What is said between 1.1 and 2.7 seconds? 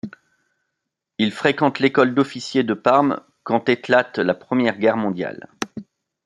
Il fréquente l’école d'officiers